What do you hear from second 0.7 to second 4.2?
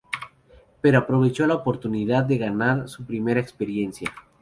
Pero aprovechó la oportunidad de ganar su primera experiencia.